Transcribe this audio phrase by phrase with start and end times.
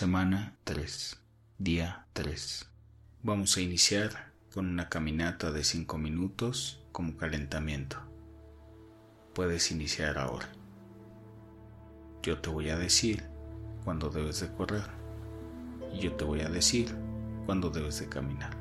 [0.00, 1.18] Semana 3,
[1.58, 2.66] día 3.
[3.22, 7.98] Vamos a iniciar con una caminata de 5 minutos como calentamiento.
[9.34, 10.48] Puedes iniciar ahora.
[12.22, 13.24] Yo te voy a decir
[13.84, 14.84] cuándo debes de correr
[15.92, 16.96] y yo te voy a decir
[17.44, 18.56] cuándo debes de caminar.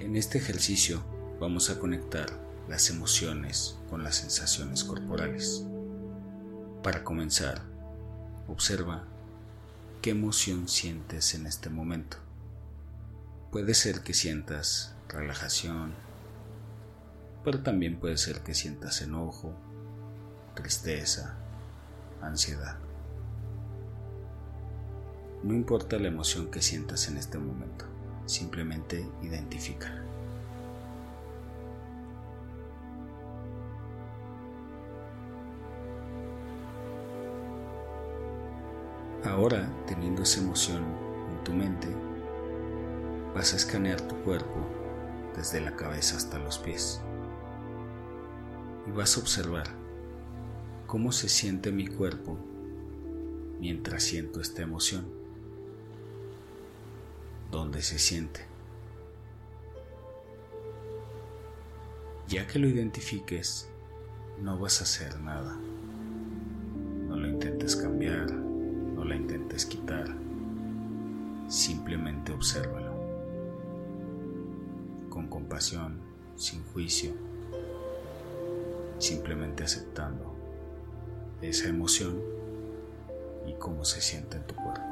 [0.00, 1.02] En este ejercicio
[1.40, 5.64] vamos a conectar las emociones con las sensaciones corporales.
[6.82, 7.62] Para comenzar,
[8.48, 9.04] observa
[10.00, 12.16] qué emoción sientes en este momento.
[13.50, 15.92] Puede ser que sientas relajación,
[17.44, 19.54] pero también puede ser que sientas enojo,
[20.54, 21.36] tristeza,
[22.20, 22.78] ansiedad.
[25.42, 27.84] No importa la emoción que sientas en este momento,
[28.26, 30.11] simplemente identifícala.
[39.24, 40.82] Ahora, teniendo esa emoción
[41.30, 41.86] en tu mente,
[43.34, 44.66] vas a escanear tu cuerpo
[45.36, 47.00] desde la cabeza hasta los pies
[48.86, 49.68] y vas a observar
[50.88, 52.36] cómo se siente mi cuerpo
[53.60, 55.06] mientras siento esta emoción.
[57.52, 58.44] ¿Dónde se siente?
[62.26, 63.68] Ya que lo identifiques,
[64.40, 65.56] no vas a hacer nada.
[69.22, 70.06] Intentes quitar,
[71.48, 72.92] simplemente obsérvalo.
[75.08, 76.00] Con compasión,
[76.34, 77.12] sin juicio,
[78.98, 80.34] simplemente aceptando
[81.40, 82.20] esa emoción
[83.46, 84.91] y cómo se siente en tu cuerpo.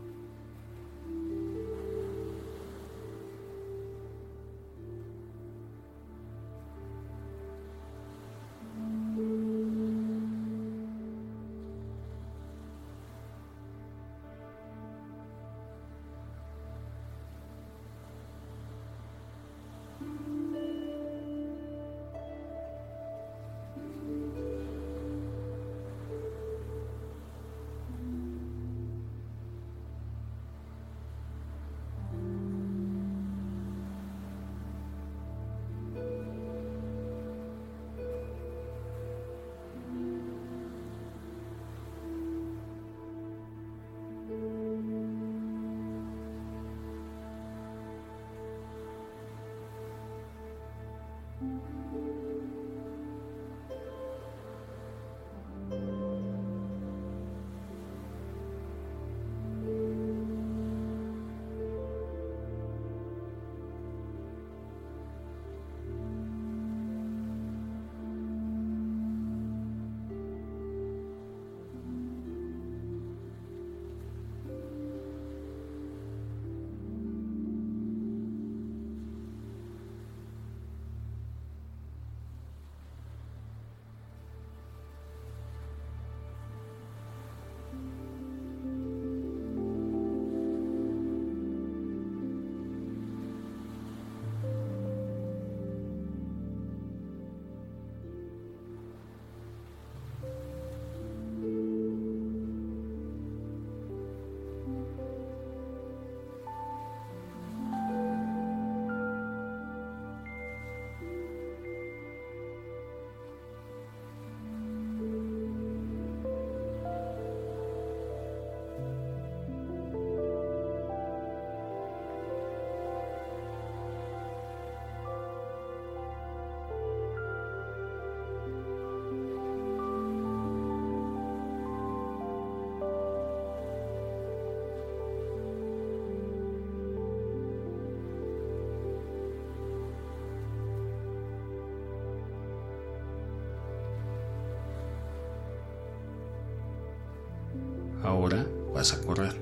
[148.11, 149.40] Ahora vas a correr.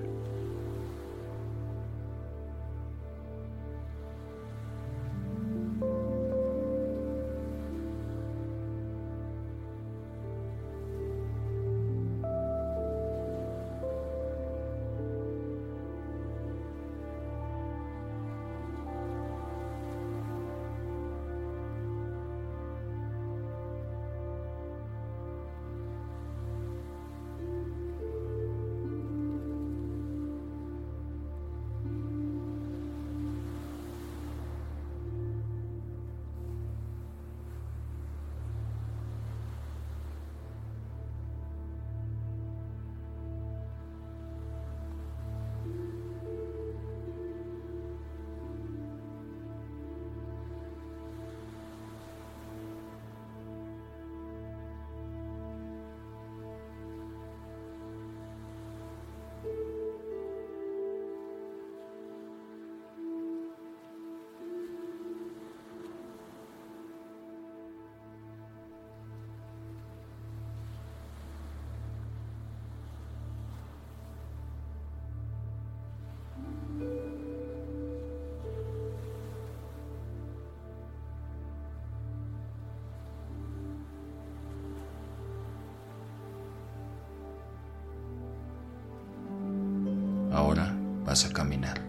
[90.40, 91.82] Ahora vas a caminar.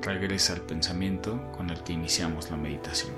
[0.00, 3.12] Regresa al pensamiento con el que iniciamos la meditación.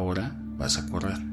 [0.00, 1.29] Ahora vas a correr.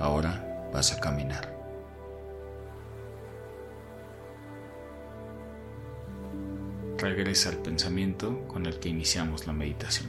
[0.00, 1.54] Ahora vas a caminar.
[6.96, 10.08] Regresa al pensamiento con el que iniciamos la meditación.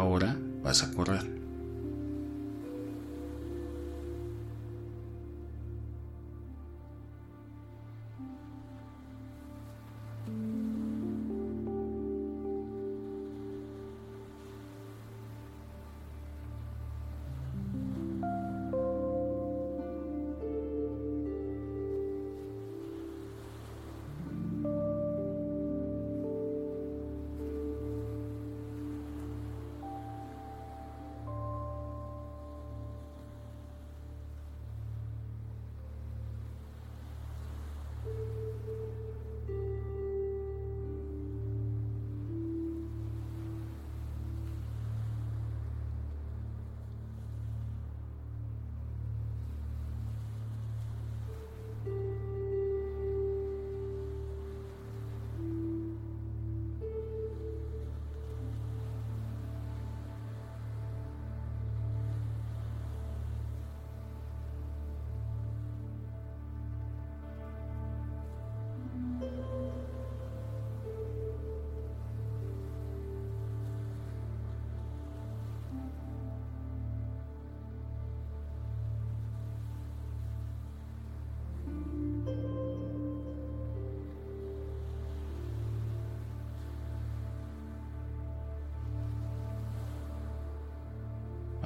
[0.00, 1.39] Ahora vas a correr.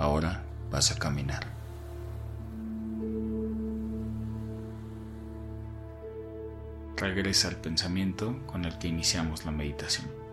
[0.04, 1.46] Ahora vas a caminar.
[6.94, 10.23] Regresa al pensamiento con el que iniciamos la meditación.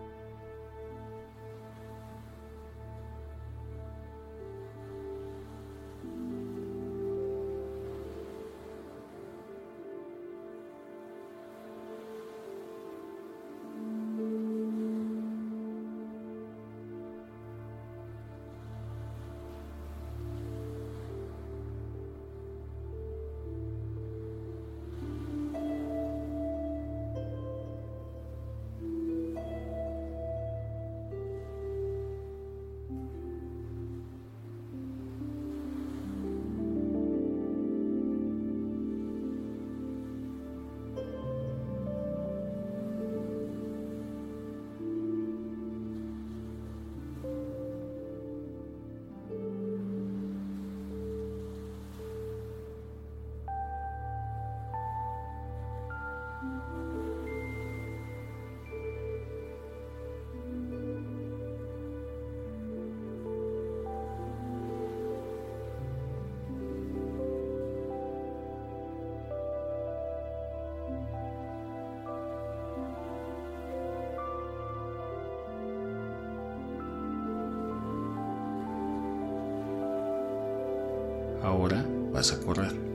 [81.42, 82.91] Ahora vas a correr.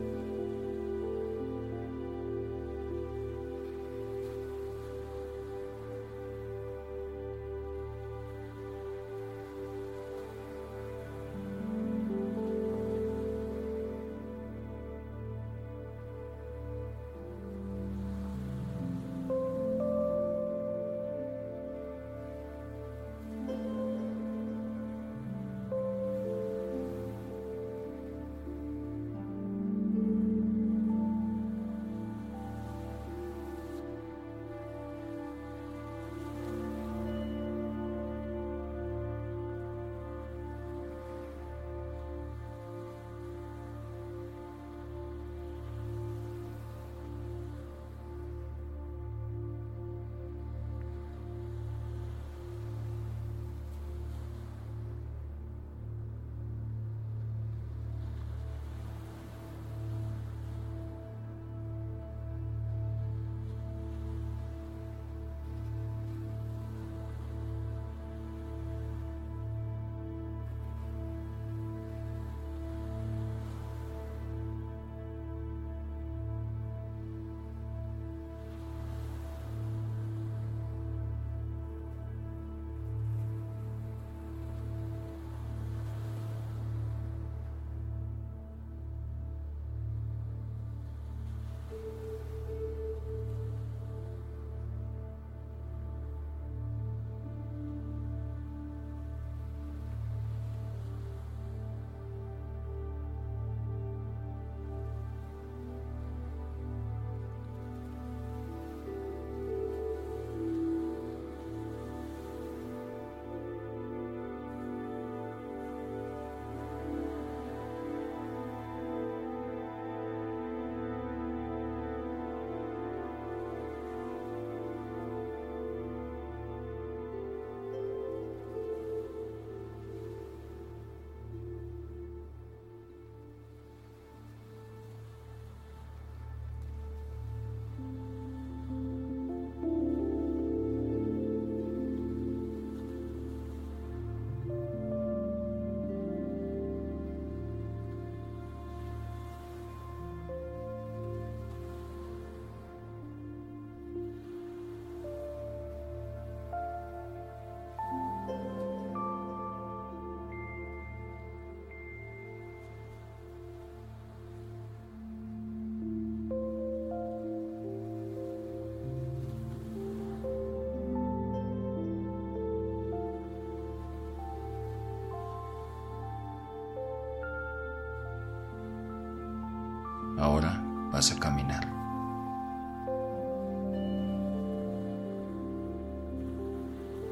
[181.12, 181.68] A caminar.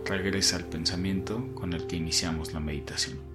[0.05, 3.34] Regresa al pensamiento con el que iniciamos la meditación.